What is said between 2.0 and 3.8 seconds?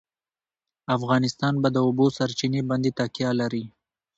سرچینې باندې تکیه لري.